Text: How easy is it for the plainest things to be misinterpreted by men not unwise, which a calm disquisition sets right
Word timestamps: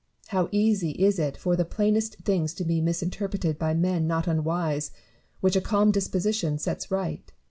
How 0.29 0.49
easy 0.51 0.93
is 0.93 1.19
it 1.19 1.37
for 1.37 1.55
the 1.55 1.63
plainest 1.63 2.15
things 2.25 2.55
to 2.55 2.63
be 2.63 2.81
misinterpreted 2.81 3.59
by 3.59 3.75
men 3.75 4.07
not 4.07 4.25
unwise, 4.25 4.89
which 5.41 5.55
a 5.55 5.61
calm 5.61 5.91
disquisition 5.91 6.57
sets 6.57 6.89
right 6.89 7.31